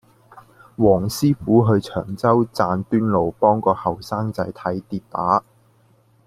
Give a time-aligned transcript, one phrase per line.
[0.77, 5.43] 黃師傅去長洲贊端路幫個後生仔睇跌打